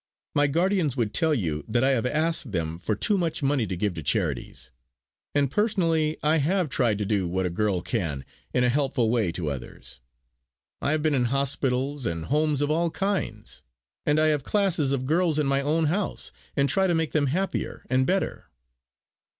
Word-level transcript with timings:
My 0.33 0.47
guardians 0.47 0.97
would 0.97 1.13
tell 1.13 1.35
you 1.35 1.63
that 1.67 1.83
I 1.83 1.91
have 1.91 2.07
asked 2.07 2.53
them 2.53 2.79
for 2.79 2.95
too 2.95 3.19
much 3.19 3.43
money 3.43 3.67
to 3.67 3.77
give 3.77 3.93
to 3.93 4.01
charities; 4.01 4.71
and 5.35 5.51
personally 5.51 6.17
I 6.23 6.37
have 6.37 6.69
tried 6.69 6.97
to 6.97 7.05
do 7.05 7.27
what 7.27 7.45
a 7.45 7.51
girl 7.51 7.81
can 7.83 8.25
in 8.51 8.63
a 8.63 8.69
helpful 8.69 9.11
way 9.11 9.31
to 9.33 9.51
others. 9.51 9.99
I 10.81 10.93
have 10.93 11.03
been 11.03 11.13
in 11.13 11.25
hospitals 11.25 12.07
and 12.07 12.25
homes 12.25 12.61
of 12.61 12.71
all 12.71 12.89
kinds; 12.89 13.61
and 14.03 14.19
I 14.19 14.29
have 14.29 14.43
classes 14.43 14.91
of 14.91 15.05
girls 15.05 15.37
in 15.37 15.45
my 15.45 15.61
own 15.61 15.85
house 15.85 16.31
and 16.57 16.67
try 16.67 16.87
to 16.87 16.95
make 16.95 17.11
them 17.11 17.27
happier 17.27 17.85
and 17.87 18.07
better. 18.07 18.49